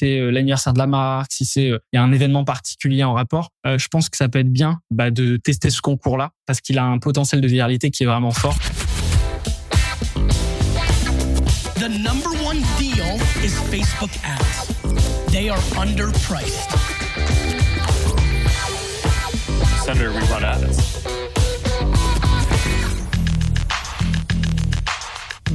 [0.00, 3.50] c'est l'anniversaire de la marque, si c'est il y a un événement particulier en rapport,
[3.64, 6.84] je pense que ça peut être bien bah, de tester ce concours-là parce qu'il a
[6.84, 8.56] un potentiel de viralité qui est vraiment fort.
[11.76, 14.68] The number one deal is Facebook ads.
[15.30, 16.68] They are underpriced.
[19.84, 20.99] Senator, we run ads.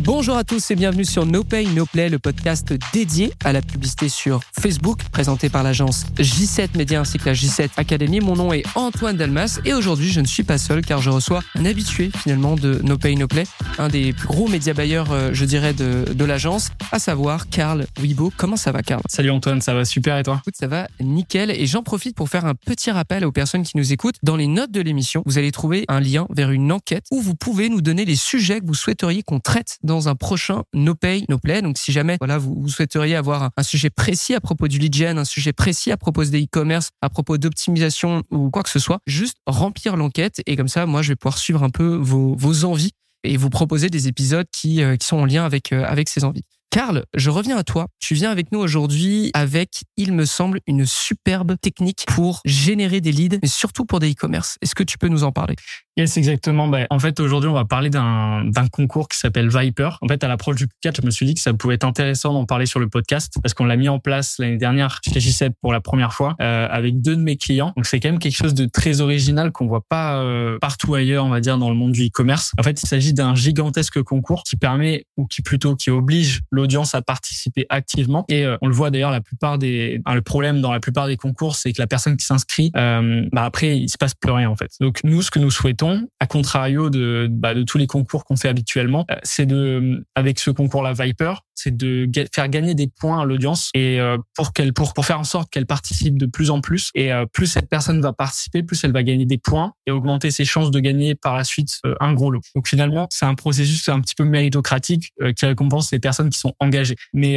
[0.06, 3.64] Bonjour à tous et bienvenue sur No Pay No Play, le podcast dédié à la
[3.64, 8.20] publicité sur Facebook, présenté par l'agence J7 Media ainsi que la J7 Academy.
[8.20, 11.42] Mon nom est Antoine Dalmas et aujourd'hui je ne suis pas seul car je reçois
[11.56, 13.46] un habitué finalement de No Pay No Play,
[13.80, 17.88] un des plus gros médias bailleurs, euh, je dirais, de, de l'agence, à savoir Carl
[18.00, 18.32] Wibo.
[18.38, 20.38] Comment ça va, Carl Salut Antoine, ça va super et toi?
[20.44, 23.76] Écoute, ça va nickel et j'en profite pour faire un petit rappel aux personnes qui
[23.76, 24.18] nous écoutent.
[24.22, 27.34] Dans les notes de l'émission, vous allez trouver un lien vers une enquête où vous
[27.34, 30.96] pouvez nous donner les sujets que vous souhaiteriez qu'on traite dans dans un prochain No
[30.96, 31.62] Pay, No Play.
[31.62, 35.18] Donc, si jamais voilà, vous, souhaiteriez avoir un, sujet précis à propos du lead gen,
[35.18, 39.00] un sujet précis à propos des e-commerce, à propos d'optimisation ou quoi que ce soit,
[39.08, 42.66] juste remplir l'enquête et comme ça, moi, je vais pouvoir suivre un peu vos, vos
[42.66, 42.92] envies
[43.24, 46.24] et vous proposer des épisodes qui, euh, qui sont en lien avec, euh, avec ces
[46.24, 46.44] envies.
[46.70, 47.88] Carl, je reviens à toi.
[48.00, 53.14] Tu viens avec nous aujourd'hui avec, il me semble, une superbe technique pour générer des
[53.14, 54.58] leads, mais surtout pour des e-commerce.
[54.62, 55.56] Est-ce que tu peux nous en parler?
[55.98, 56.68] Yes, exactement.
[56.68, 59.92] Ben, en fait, aujourd'hui, on va parler d'un concours qui s'appelle Viper.
[60.02, 62.34] En fait, à l'approche du Q4, je me suis dit que ça pouvait être intéressant
[62.34, 65.52] d'en parler sur le podcast parce qu'on l'a mis en place l'année dernière chez J7
[65.62, 67.72] pour la première fois euh, avec deux de mes clients.
[67.78, 71.24] Donc, c'est quand même quelque chose de très original qu'on voit pas euh, partout ailleurs,
[71.24, 72.52] on va dire, dans le monde du e-commerce.
[72.60, 76.94] En fait, il s'agit d'un gigantesque concours qui permet, ou qui plutôt, qui oblige l'audience
[76.94, 78.26] à participer activement.
[78.28, 81.16] Et euh, on le voit d'ailleurs, la plupart des, le problème dans la plupart des
[81.16, 84.50] concours, c'est que la personne qui s'inscrit, euh, bah après, il se passe plus rien
[84.50, 84.72] en fait.
[84.82, 85.85] Donc, nous, ce que nous souhaitons
[86.20, 90.40] à contrario de, bah, de tous les concours qu'on fait habituellement, euh, c'est de, avec
[90.40, 94.74] ce concours-là Viper, c'est de faire gagner des points à l'audience et euh, pour qu'elle
[94.74, 97.70] pour pour faire en sorte qu'elle participe de plus en plus et euh, plus cette
[97.70, 101.16] personne va participer plus elle va gagner des points et augmenter ses chances de gagner
[101.16, 102.42] par la suite euh, un gros lot.
[102.56, 106.54] Donc finalement, c'est un processus un petit peu méritocratique qui récompense les personnes qui sont
[106.60, 106.96] engagées.
[107.14, 107.36] Mais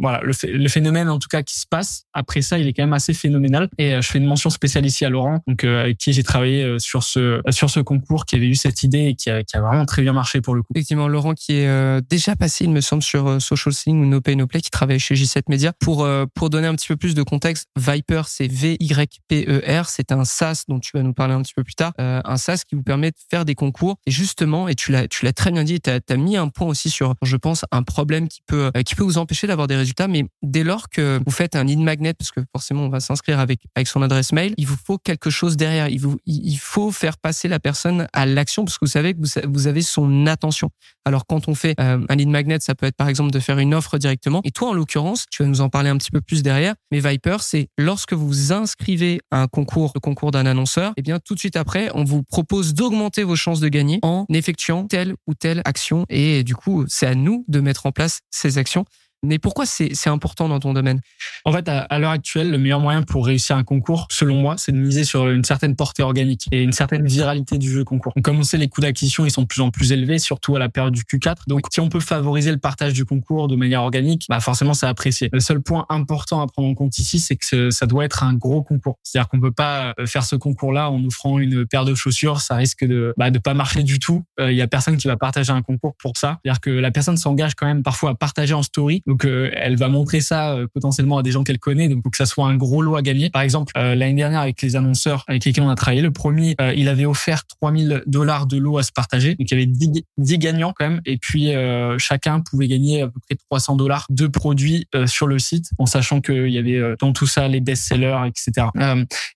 [0.00, 2.84] voilà, le, le, phénomène en tout cas qui se passe après ça, il est quand
[2.84, 6.12] même assez phénoménal et je fais une mention spéciale ici à Laurent donc avec qui
[6.12, 9.42] j'ai travaillé sur ce sur ce concours qui avait eu cette idée et qui a,
[9.42, 10.68] qui a vraiment très bien marché pour le coup.
[10.74, 14.46] Effectivement, Laurent qui est déjà passé il me semble sur Social ou No Pay No
[14.46, 15.72] Play qui travaille chez J7 Media.
[15.72, 19.88] Pour, euh, pour donner un petit peu plus de contexte, Viper, c'est V-Y-P-E-R.
[19.88, 21.92] C'est un SaaS dont tu vas nous parler un petit peu plus tard.
[22.00, 23.96] Euh, un SaaS qui vous permet de faire des concours.
[24.06, 26.68] Et justement, et tu l'as, tu l'as très bien dit, tu as, mis un point
[26.68, 29.76] aussi sur, je pense, un problème qui peut, euh, qui peut vous empêcher d'avoir des
[29.76, 30.08] résultats.
[30.08, 33.40] Mais dès lors que vous faites un lead magnet, parce que forcément, on va s'inscrire
[33.40, 35.88] avec, avec son adresse mail, il vous faut quelque chose derrière.
[35.88, 39.18] Il, vous, il faut faire passer la personne à l'action parce que vous savez que
[39.18, 40.70] vous, vous avez son attention.
[41.04, 43.74] Alors, quand on fait un lead magnet, ça peut être par exemple de faire une
[43.74, 44.40] offre directement.
[44.44, 46.74] Et toi, en l'occurrence, tu vas nous en parler un petit peu plus derrière.
[46.90, 51.18] Mais Viper, c'est lorsque vous inscrivez un concours, le concours d'un annonceur, et eh bien
[51.18, 55.14] tout de suite après, on vous propose d'augmenter vos chances de gagner en effectuant telle
[55.26, 56.04] ou telle action.
[56.08, 58.84] Et du coup, c'est à nous de mettre en place ces actions.
[59.26, 61.00] Mais pourquoi c'est important dans ton domaine?
[61.44, 64.72] En fait, à, l'heure actuelle, le meilleur moyen pour réussir un concours, selon moi, c'est
[64.72, 68.14] de miser sur une certaine portée organique et une certaine viralité du jeu concours.
[68.22, 70.58] comme on sait, les coûts d'acquisition, ils sont de plus en plus élevés, surtout à
[70.58, 71.36] la période du Q4.
[71.46, 74.86] Donc, si on peut favoriser le partage du concours de manière organique, bah forcément, c'est
[74.86, 75.28] apprécié.
[75.32, 78.34] Le seul point important à prendre en compte ici, c'est que ça doit être un
[78.34, 78.98] gros concours.
[79.02, 82.40] C'est-à-dire qu'on peut pas euh, faire ce concours-là en offrant une paire de chaussures.
[82.40, 84.24] Ça risque de bah, de pas marcher du tout.
[84.40, 86.38] Euh, il y a personne qui va partager un concours pour ça.
[86.42, 89.02] C'est-à-dire que la personne s'engage quand même parfois à partager en story.
[89.24, 91.88] Euh, elle va montrer ça euh, potentiellement à des gens qu'elle connaît.
[91.88, 93.30] Donc, faut que ça soit un gros lot à gagner.
[93.30, 96.56] Par exemple, euh, l'année dernière, avec les annonceurs avec lesquels on a travaillé, le premier,
[96.76, 99.34] il avait offert 3000 dollars de lot à se partager.
[99.36, 101.00] Donc, il y avait 10, 10 gagnants quand même.
[101.06, 101.52] Et puis,
[101.98, 106.20] chacun pouvait gagner à peu près 300 dollars de produits sur le site, en sachant
[106.20, 108.68] qu'il y avait dans tout ça les best-sellers, etc.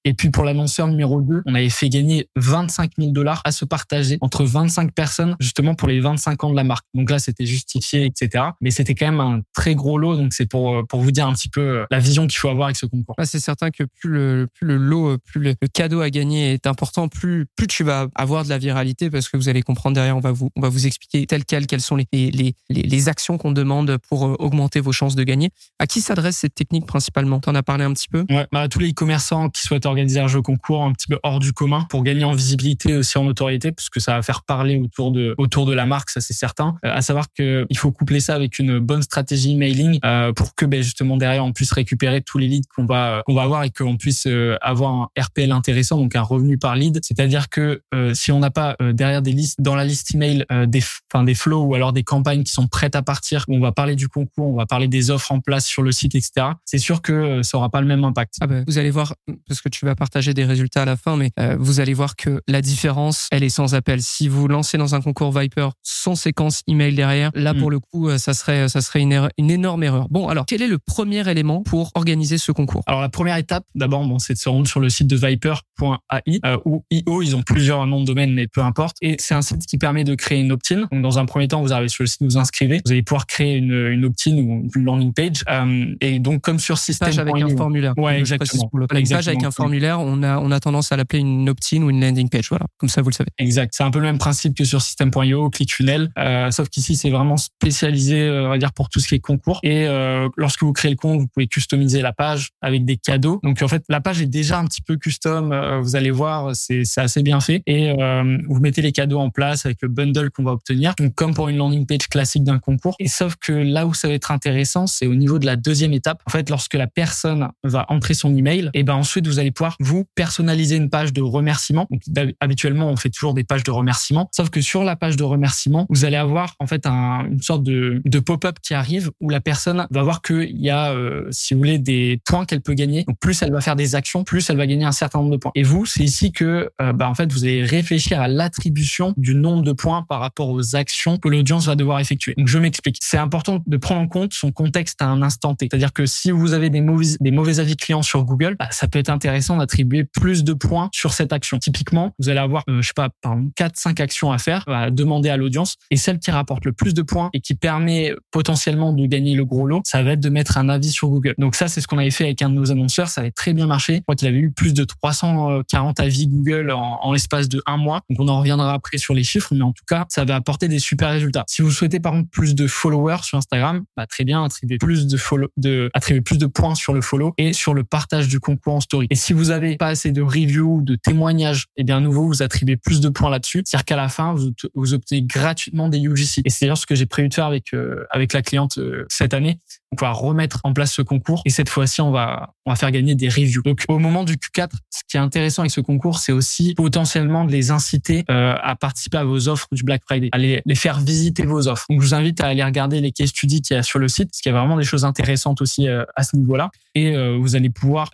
[0.05, 3.65] et puis, pour l'annonceur numéro 2, on avait fait gagner 25 000 dollars à se
[3.65, 6.87] partager entre 25 personnes, justement pour les 25 ans de la marque.
[6.95, 8.45] Donc là, c'était justifié, etc.
[8.61, 10.17] Mais c'était quand même un très gros lot.
[10.17, 12.49] Donc c'est pour euh, pour vous dire un petit peu euh, la vision qu'il faut
[12.49, 13.15] avoir avec ce concours.
[13.19, 16.53] Ah, c'est certain que plus le plus le lot, euh, plus le, cadeau à gagner
[16.55, 19.95] est important, plus plus tu vas avoir de la viralité parce que vous allez comprendre
[19.95, 20.17] derrière.
[20.17, 23.09] On va vous on va vous expliquer tel quel quelles sont les les les, les
[23.09, 25.51] actions qu'on demande pour augmenter vos chances de gagner.
[25.79, 27.41] À qui s'adresse cette technique principalement?
[27.41, 28.25] Tu en as parlé un petit peu?
[28.31, 31.39] Ouais, bah, tous les e-commerçants qui souhaitent organiser un jeu concours un petit peu hors
[31.39, 35.11] du commun pour gagner en visibilité aussi en notoriété, puisque ça va faire parler autour
[35.13, 36.77] de autour de la marque, ça c'est certain.
[36.83, 40.65] à savoir que il faut coupler ça avec une bonne stratégie d'emailing euh, pour que
[40.67, 43.71] ben, justement derrière on puisse récupérer tous les leads qu'on va qu'on va avoir et
[43.71, 47.01] qu'on puisse euh, avoir un RPL intéressant, donc un revenu par lead.
[47.03, 50.83] C'est-à-dire que euh, si on n'a pas derrière des listes dans la liste email des
[51.13, 53.73] enfin des flows ou alors des campagnes qui sont prêtes à partir, où on va
[53.73, 56.47] parler du concours, on va parler des offres en place sur le site, etc.
[56.65, 58.35] C'est sûr que ça aura pas le même impact.
[58.41, 59.15] Ah ben, vous allez voir
[59.47, 62.41] parce que tu vas partager des résultats à la fin, mais vous allez voir que
[62.49, 64.03] la différence, elle est sans appel.
[64.03, 67.73] Si vous lancez dans un concours Viper sans séquence email derrière, là pour hmm.
[67.73, 70.09] le coup, ça serait ça serait une, une énorme erreur.
[70.11, 72.83] Bon, alors quel est le premier élément pour organiser ce concours?
[72.87, 76.41] Alors la première étape, d'abord, bon, c'est de se rendre sur le site de Viper.ai
[76.45, 77.23] euh, ou IO.
[77.23, 78.97] Ils ont plusieurs noms de domaine, mais peu importe.
[79.03, 80.89] Et c'est un site qui permet de créer une opt-in.
[80.93, 83.27] Donc dans un premier temps, vous arrivez sur le site, vous inscrivez, vous allez pouvoir
[83.27, 85.43] créer une, une opt-in ou une landing page.
[85.49, 87.95] Euh, et donc comme sur système page avec un formulaire.
[87.97, 88.71] Ouais, exactement.
[88.73, 91.91] Une page avec un formulaire, on a on a tendance à l'appeler une opt-in ou
[91.91, 92.49] une landing page.
[92.51, 93.31] Voilà, comme ça vous le savez.
[93.39, 93.73] Exact.
[93.75, 97.37] C'est un peu le même principe que sur système.io, ClickFunnels, euh, sauf qu'ici c'est vraiment
[97.37, 99.61] spécialisé, euh, on va dire pour tout ce qui est concours.
[99.63, 103.41] Et euh, lorsque vous créez le compte, vous pouvez customiser la page avec des cadeaux.
[103.43, 105.53] Donc en fait, la page est déjà un petit peu custom.
[105.53, 107.63] Euh, vous allez voir, c'est assez bien fait.
[107.67, 110.95] Et euh, vous mettez les cadeaux en place avec le bundle qu'on va obtenir.
[110.99, 112.97] Donc comme pour une landing page classique d'un concours.
[112.99, 115.93] Et sauf que là où ça va être intéressant, c'est au niveau de la deuxième
[115.93, 116.23] étape.
[116.27, 119.77] En fait, lorsque la personne va entrer son email, et ben ensuite vous allez pouvoir
[119.81, 121.87] vous personnaliser une page de remerciement.
[121.91, 122.03] Donc
[122.41, 124.29] habituellement, on fait toujours des pages de remerciement.
[124.33, 127.63] Sauf que sur la page de remerciement, vous allez avoir en fait un, une sorte
[127.63, 131.61] de pop-up qui arrive où la personne va voir qu'il y a, euh, si vous
[131.61, 133.05] voulez, des points qu'elle peut gagner.
[133.05, 135.37] Donc plus elle va faire des actions, plus elle va gagner un certain nombre de
[135.37, 135.53] points.
[135.55, 139.35] Et vous, c'est ici que, euh, bah, en fait, vous allez réfléchir à l'attribution du
[139.35, 142.35] nombre de points par rapport aux actions que l'audience va devoir effectuer.
[142.37, 142.97] Donc je m'explique.
[143.01, 145.69] C'est important de prendre en compte son contexte à un instant T.
[145.71, 148.89] C'est-à-dire que si vous avez des mauvais, des mauvais avis clients sur Google, bah, ça
[148.89, 151.59] peut être intéressant d'attribuer plus de points sur cette action.
[151.59, 154.65] Typiquement, vous allez avoir, euh, je sais pas, par exemple, 4, 5 actions à faire,
[154.69, 158.15] à demander à l'audience, et celle qui rapporte le plus de points et qui permet
[158.31, 161.35] potentiellement de gagner le gros lot, ça va être de mettre un avis sur Google.
[161.39, 163.09] Donc ça, c'est ce qu'on avait fait avec un de nos annonceurs.
[163.09, 163.97] Ça avait très bien marché.
[163.97, 168.01] Je crois avait eu plus de 340 avis Google en, l'espace de un mois.
[168.09, 170.69] Donc on en reviendra après sur les chiffres, mais en tout cas, ça va apporter
[170.69, 171.45] des super résultats.
[171.49, 175.07] Si vous souhaitez par contre plus de followers sur Instagram, bah, très bien, attribuer plus
[175.07, 175.91] de follow, de
[176.25, 179.07] plus de points sur le follow et sur le partage du concours en story.
[179.11, 182.27] Et si vous avez pas assez de reviews, de témoignages, et eh bien à nouveau
[182.27, 183.63] vous attribuez plus de points là-dessus.
[183.65, 186.43] C'est-à-dire qu'à la fin vous, vous obtenez gratuitement des UGC.
[186.45, 189.00] Et c'est d'ailleurs ce que j'ai prévu de faire avec euh, avec la cliente euh,
[189.09, 189.61] cette année.
[189.93, 192.93] On va remettre en place ce concours et cette fois-ci, on va, on va faire
[192.93, 193.63] gagner des reviews.
[193.63, 197.45] Donc, au moment du Q4, ce qui est intéressant avec ce concours, c'est aussi potentiellement
[197.45, 200.75] de les inciter euh, à participer à vos offres du Black Friday, à les, les,
[200.77, 201.87] faire visiter vos offres.
[201.91, 204.07] Donc, je vous invite à aller regarder les case studies qu'il y a sur le
[204.07, 206.71] site, parce qu'il y a vraiment des choses intéressantes aussi euh, à ce niveau-là.
[206.95, 208.11] Et euh, vous allez pouvoir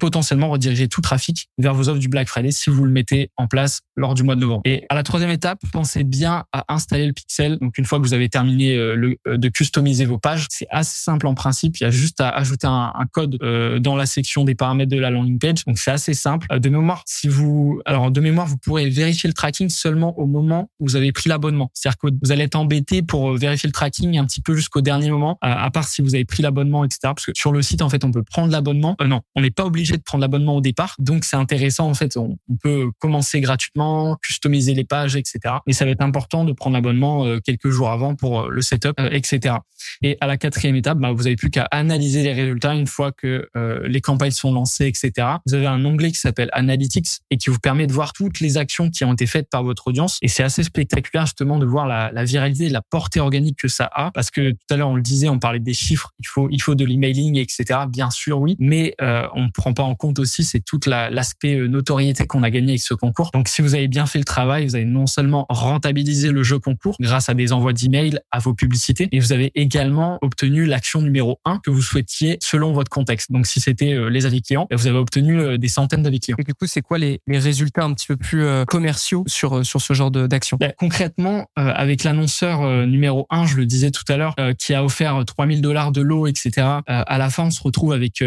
[0.00, 3.46] potentiellement rediriger tout trafic vers vos offres du Black Friday si vous le mettez en
[3.46, 4.62] place lors du mois de novembre.
[4.64, 7.58] Et à la troisième étape, pensez bien à installer le pixel.
[7.60, 11.17] Donc, une fois que vous avez terminé le, de customiser vos pages, c'est assez simple
[11.26, 11.78] en principe.
[11.78, 14.98] Il y a juste à ajouter un, code euh, dans la section des paramètres de
[14.98, 15.64] la landing page.
[15.66, 16.46] Donc c'est assez simple.
[16.52, 20.26] Euh, de mémoire, si vous, alors de mémoire, vous pourrez vérifier le tracking seulement au
[20.26, 21.70] moment où vous avez pris l'abonnement.
[21.74, 24.80] C'est-à-dire que vous allez être embêté pour euh, vérifier le tracking un petit peu jusqu'au
[24.80, 26.98] dernier moment, à part si vous avez pris l'abonnement, etc.
[27.02, 28.96] Parce que sur le site, en fait, on peut prendre l'abonnement.
[29.04, 30.94] non, on n'est pas obligé de prendre l'abonnement au départ.
[30.98, 31.88] Donc c'est intéressant.
[31.88, 35.38] En fait, on, peut commencer gratuitement, customiser les pages, etc.
[35.66, 39.56] Et ça va être important de prendre l'abonnement quelques jours avant pour le setup, etc.
[40.02, 43.12] Et à la quatrième étape, bah, vous avez plus qu'à analyser les résultats une fois
[43.12, 45.26] que euh, les campagnes sont lancées, etc.
[45.46, 48.56] Vous avez un onglet qui s'appelle Analytics et qui vous permet de voir toutes les
[48.56, 50.18] actions qui ont été faites par votre audience.
[50.22, 53.88] Et c'est assez spectaculaire justement de voir la, la viralité, la portée organique que ça
[53.92, 54.10] a.
[54.12, 56.12] Parce que tout à l'heure on le disait, on parlait des chiffres.
[56.18, 57.80] Il faut, il faut de l'emailing, etc.
[57.88, 61.54] Bien sûr, oui, mais euh, on ne prend pas en compte aussi c'est toute l'aspect
[61.54, 63.30] euh, notoriété qu'on a gagné avec ce concours.
[63.32, 66.58] Donc si vous avez bien fait le travail, vous avez non seulement rentabilisé le jeu
[66.58, 70.97] concours grâce à des envois d'emails, à vos publicités, et vous avez également obtenu l'action
[71.02, 73.32] numéro 1 que vous souhaitiez selon votre contexte.
[73.32, 76.36] Donc si c'était euh, les avis clients, vous avez obtenu euh, des centaines d'avis clients.
[76.38, 79.64] Et du coup, c'est quoi les, les, résultats un petit peu plus euh, commerciaux sur
[79.64, 80.56] sur ce genre d'action?
[80.58, 85.24] Ben, Concrètement, avec l'annonceur numéro 1, je le disais tout à l'heure, qui a offert
[85.24, 86.66] 3000 dollars de lot, etc.
[86.86, 88.22] à la fin, on se retrouve avec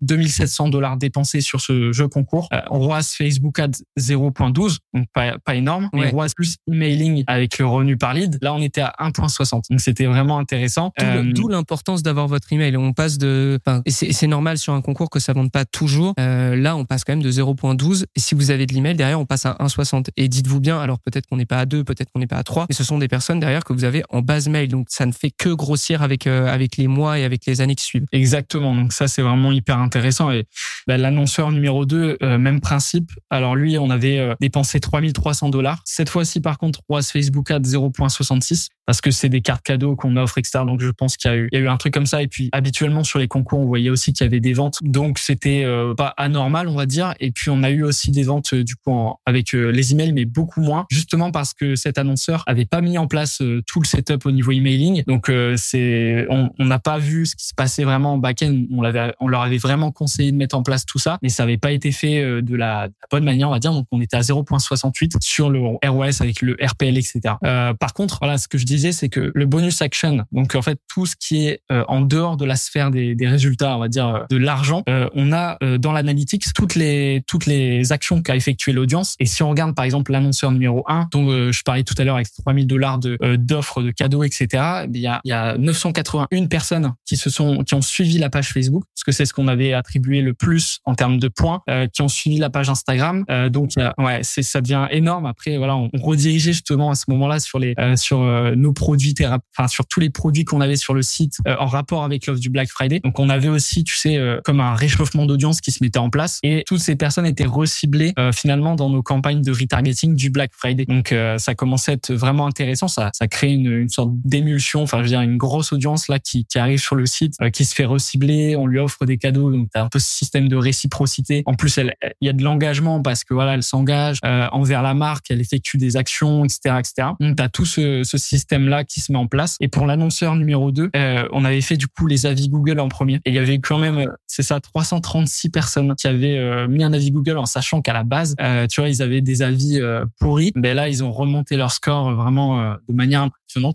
[0.00, 2.48] 2700 dollars dépensés sur ce jeu concours.
[2.68, 7.96] ROAS Facebook Ads 0.12, donc pas, pas énorme, mais ROAS plus emailing avec le revenu
[7.96, 9.70] par lead, là on était à 1.60.
[9.70, 10.92] Donc c'était vraiment intéressant.
[11.22, 12.76] D'où l'importance d'avoir votre email.
[12.76, 16.14] On passe de, c'est normal sur un concours que ça monte pas toujours.
[16.18, 18.04] Euh, là, on passe quand même de 0.12.
[18.14, 20.08] Et si vous avez de l'email derrière, on passe à 1.60.
[20.16, 22.42] Et dites-vous bien, alors peut-être qu'on n'est pas à 2, peut-être qu'on n'est pas à
[22.42, 24.68] 3, mais ce sont des personnes derrière que vous avez en base mail.
[24.68, 27.74] Donc ça ne fait que grossir avec euh, avec les mois et avec les années
[27.74, 28.06] qui suivent.
[28.12, 28.74] Exactement.
[28.74, 30.30] Donc ça, c'est vraiment hyper intéressant.
[30.30, 30.44] Et
[30.86, 33.10] bah, l'annonceur numéro 2, euh, même principe.
[33.30, 35.82] Alors lui, on avait dépensé 3300 dollars.
[35.84, 40.16] Cette fois-ci, par contre, ROAS Facebook Ads 0.66 parce que c'est des cartes cadeaux qu'on
[40.16, 40.60] offre, etc.
[40.66, 42.22] Donc je pense qu'il y y a eu un truc comme ça.
[42.22, 45.18] Et puis habituellement sur les concours, on voyait aussi qu'il y avait des ventes, donc
[45.18, 45.64] c'était
[45.96, 47.14] pas anormal, on va dire.
[47.20, 48.92] Et puis on a eu aussi des ventes du coup
[49.26, 53.06] avec les emails, mais beaucoup moins, justement parce que cet annonceur avait pas mis en
[53.06, 55.04] place tout le setup au niveau emailing.
[55.06, 58.64] Donc c'est on n'a pas vu ce qui se passait vraiment en back-end.
[58.72, 61.44] On l'avait, on leur avait vraiment conseillé de mettre en place tout ça, mais ça
[61.44, 63.72] avait pas été fait de la, bonne manière, on va dire.
[63.72, 67.20] Donc on était à 0.68 sur le ROS avec le RPL, etc.
[67.44, 70.62] Euh, par contre, voilà, ce que je disais, c'est que le bonus action, donc en
[70.62, 73.80] fait tout ce qui est euh, en dehors de la sphère des, des résultats, on
[73.80, 78.22] va dire euh, de l'argent, euh, on a dans l'analytics toutes les toutes les actions
[78.22, 79.14] qu'a effectué l'audience.
[79.20, 82.16] Et si on regarde par exemple l'annonceur numéro 1, dont je parlais tout à l'heure
[82.16, 84.48] avec 3000 dollars de d'offres de cadeaux, etc.
[84.84, 88.30] Eh il y a y a 981 personnes qui se sont qui ont suivi la
[88.30, 91.60] page Facebook parce que c'est ce qu'on avait attribué le plus en termes de points,
[91.92, 93.24] qui ont suivi la page Instagram.
[93.50, 95.26] donc ouais, c'est ça devient énorme.
[95.26, 98.72] Après voilà, on, on redirigeait justement à ce moment-là sur les euh, sur euh, nos
[98.72, 99.14] produits
[99.56, 102.50] enfin sur tous les produits qu'on avait sur le site euh, rapport avec l'offre du
[102.50, 103.00] Black Friday.
[103.00, 106.38] Donc on avait aussi, tu sais, comme un réchauffement d'audience qui se mettait en place
[106.42, 110.84] et toutes ces personnes étaient reciblées finalement dans nos campagnes de retargeting du Black Friday.
[110.86, 112.88] Donc ça commençait à être vraiment intéressant.
[112.88, 116.18] Ça ça crée une, une sorte d'émulsion, enfin je veux dire une grosse audience là
[116.18, 119.50] qui qui arrive sur le site, qui se fait recibler, on lui offre des cadeaux.
[119.50, 121.42] Donc t'as un peu ce système de réciprocité.
[121.46, 125.30] En plus, il y a de l'engagement parce que voilà, elle s'engage envers la marque,
[125.30, 127.08] elle effectue des actions, etc., etc.
[127.20, 129.56] Donc t'as tout ce, ce système-là qui se met en place.
[129.60, 132.88] Et pour l'annonceur numéro 2, euh, on avait fait du coup les avis Google en
[132.88, 133.16] premier.
[133.24, 136.84] Et il y avait quand même, euh, c'est ça, 336 personnes qui avaient euh, mis
[136.84, 139.80] un avis Google en sachant qu'à la base, euh, tu vois, ils avaient des avis
[140.18, 140.52] pourris.
[140.54, 143.28] Mais là, ils ont remonté leur score vraiment de manière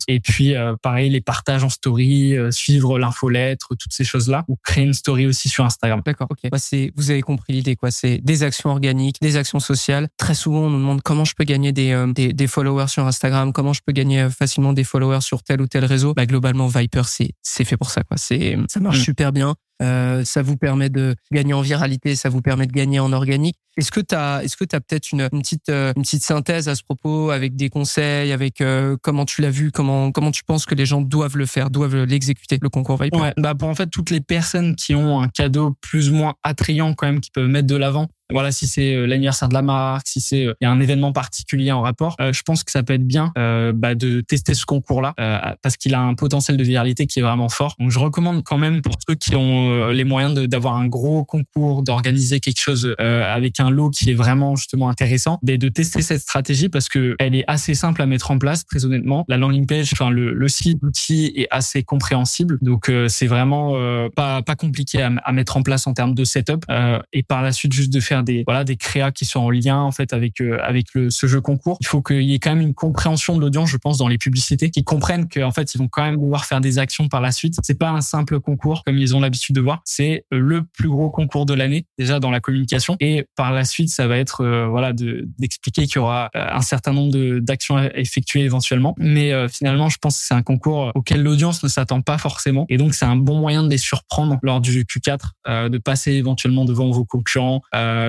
[0.08, 4.94] Et puis, pareil, les partages en story, suivre l'infolettre, toutes ces choses-là, ou créer une
[4.94, 6.02] story aussi sur Instagram.
[6.06, 6.50] D'accord, ok.
[6.52, 7.92] Bah, c'est, vous avez compris l'idée, quoi.
[7.92, 10.08] C'est des actions organiques, des actions sociales.
[10.18, 13.54] Très souvent, on nous demande comment je peux gagner des, des, des followers sur Instagram,
[13.54, 16.68] comment je peux gagner euh, facilement des followers sur tel ou tel réseau, bah globalement
[16.68, 18.18] Viper c'est c'est fait pour ça quoi.
[18.18, 19.04] C'est ça marche mm.
[19.04, 19.56] super bien.
[19.82, 23.58] Euh, ça vous permet de gagner en viralité, ça vous permet de gagner en organique.
[23.78, 26.68] Est-ce que tu as, est-ce que tu peut-être une, une, petite, euh, une petite synthèse
[26.68, 30.44] à ce propos avec des conseils, avec euh, comment tu l'as vu, comment, comment tu
[30.44, 33.20] penses que les gens doivent le faire, doivent l'exécuter, le concours Viper?
[33.20, 36.34] Ouais, bah pour en fait toutes les personnes qui ont un cadeau plus ou moins
[36.44, 39.62] attrayant quand même, qui peuvent mettre de l'avant, voilà, si c'est euh, l'anniversaire de la
[39.62, 42.84] marque, si c'est il y a un événement particulier en rapport, je pense que ça
[42.84, 45.14] peut être bien euh, bah, de tester ce concours-là
[45.62, 47.76] parce qu'il a un potentiel de viralité qui est vraiment fort.
[47.80, 51.84] Donc je recommande quand même pour ceux qui ont les moyens d'avoir un gros concours,
[51.84, 56.70] d'organiser quelque chose avec un lot qui est vraiment justement intéressant, de tester cette stratégie
[56.70, 58.66] parce que elle est assez simple à mettre en place.
[58.66, 63.28] Très honnêtement, la landing page, enfin le, le site, l'outil est assez compréhensible, donc c'est
[63.28, 63.74] vraiment
[64.16, 66.66] pas pas compliqué à, à, mettre en place en termes de setup
[67.14, 69.80] et par la suite juste de faire des voilà des créas qui sont en lien
[69.80, 71.78] en fait avec euh, avec le, ce jeu concours.
[71.82, 74.18] Il faut qu'il y ait quand même une compréhension de l'audience, je pense, dans les
[74.18, 77.32] publicités, qui comprennent qu'en fait ils vont quand même devoir faire des actions par la
[77.32, 77.56] suite.
[77.64, 79.82] C'est pas un simple concours comme ils ont l'habitude de voir.
[79.86, 83.90] C'est le plus gros concours de l'année déjà dans la communication et par la suite
[83.90, 87.78] ça va être euh, voilà de d'expliquer qu'il y aura euh, un certain nombre d'actions
[87.78, 88.96] à effectuer éventuellement.
[88.98, 92.78] Mais finalement je pense que c'est un concours auquel l'audience ne s'attend pas forcément et
[92.78, 96.90] donc c'est un bon moyen de les surprendre lors du Q4, de passer éventuellement devant
[96.92, 97.62] vos concurrents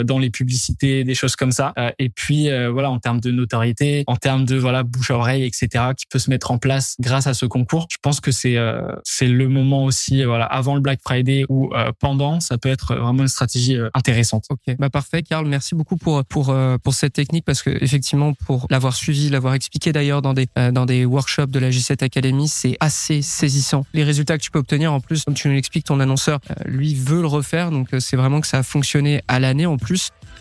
[0.04, 1.72] dans les publicités, des choses comme ça.
[1.78, 5.16] Euh, et puis euh, voilà, en termes de notoriété, en termes de voilà bouche à
[5.16, 7.86] oreille, etc., qui peut se mettre en place grâce à ce concours.
[7.90, 11.70] Je pense que c'est euh, c'est le moment aussi, voilà, avant le Black Friday ou
[12.00, 14.44] pendant, ça peut être vraiment une stratégie intéressante.
[14.50, 15.46] Ok, bah parfait, Karl.
[15.46, 19.92] Merci beaucoup pour pour pour cette technique parce que effectivement, pour l'avoir suivi, l'avoir expliqué
[19.92, 23.84] d'ailleurs dans des dans des workshops de la G7 Academy, c'est assez saisissant.
[23.94, 26.94] Les résultats que tu peux obtenir, en plus, comme tu nous l'expliques, ton annonceur, lui
[26.94, 29.87] veut le refaire, donc c'est vraiment que ça a fonctionné à l'année en plus.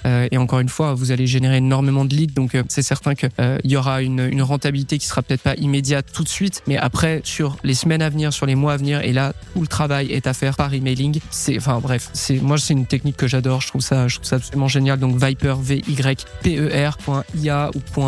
[0.05, 3.15] Euh, et encore une fois, vous allez générer énormément de leads, donc euh, c'est certain
[3.15, 6.61] qu'il euh, y aura une, une, rentabilité qui sera peut-être pas immédiate tout de suite,
[6.67, 9.61] mais après sur les semaines à venir, sur les mois à venir, et là tout
[9.61, 11.19] le travail est à faire par emailing.
[11.31, 13.61] C'est, enfin bref, c'est moi c'est une technique que j'adore.
[13.61, 14.99] Je trouve ça, je trouve ça absolument génial.
[14.99, 16.97] Donc Viper V Y P E R
[17.35, 18.01] .ia ou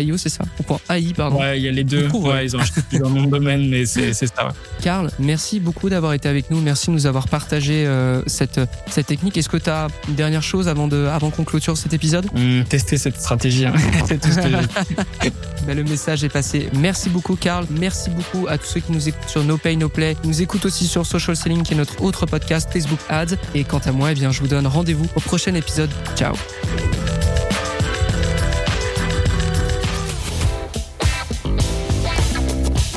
[0.00, 0.44] .io, c'est ça?
[0.58, 1.40] Ou .ai pardon.
[1.40, 2.08] Ouais, il y a les deux.
[2.08, 2.60] ouais, ils ont
[3.08, 4.46] noms de domaine, mais c'est ça.
[4.46, 4.52] Ouais.
[4.82, 6.60] Karl, merci beaucoup d'avoir été avec nous.
[6.60, 7.86] Merci de nous avoir partagé
[8.26, 9.36] cette cette technique.
[9.36, 12.64] Est-ce que tu as une dernière chose avant de avant qu'on clôture cet épisode mmh,
[12.64, 13.64] Tester cette stratégie.
[13.64, 13.72] Hein.
[14.06, 15.30] C'est tout ce que
[15.66, 16.68] ben, le message est passé.
[16.74, 17.66] Merci beaucoup, Karl.
[17.70, 20.42] Merci beaucoup à tous ceux qui nous écoutent sur No Pay No Play, qui nous
[20.42, 23.36] écoutent aussi sur Social Selling, qui est notre autre podcast Facebook Ads.
[23.54, 25.90] Et quant à moi, eh bien, je vous donne rendez-vous au prochain épisode.
[26.14, 26.34] Ciao.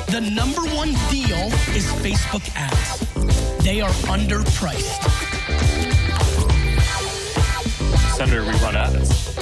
[0.07, 3.63] The number one deal is Facebook ads.
[3.63, 5.88] They are underpriced.
[8.19, 9.38] Senator, we run ads.